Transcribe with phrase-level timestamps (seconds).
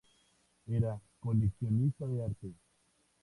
[0.65, 2.53] Era coleccionista de arte.